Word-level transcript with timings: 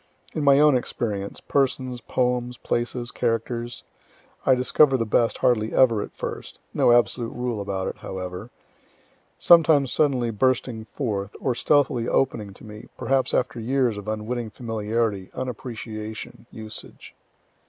In 0.33 0.43
my 0.43 0.59
own 0.59 0.75
experience, 0.75 1.39
(persons, 1.41 2.01
poems, 2.01 2.57
places, 2.57 3.11
characters,) 3.11 3.83
I 4.47 4.55
discover 4.55 4.97
the 4.97 5.05
best 5.05 5.37
hardly 5.37 5.75
ever 5.75 6.01
at 6.01 6.15
first, 6.15 6.57
(no 6.73 6.91
absolute 6.91 7.31
rule 7.35 7.61
about 7.61 7.87
it, 7.87 7.97
however,) 7.97 8.49
sometimes 9.37 9.91
suddenly 9.91 10.31
bursting 10.31 10.85
forth, 10.85 11.35
or 11.39 11.53
stealthily 11.53 12.07
opening 12.07 12.51
to 12.55 12.63
me, 12.65 12.87
perhaps 12.97 13.31
after 13.31 13.59
years 13.59 13.95
of 13.95 14.07
unwitting 14.07 14.49
familiarity, 14.49 15.29
unappreciation, 15.35 16.47
usage. 16.49 17.13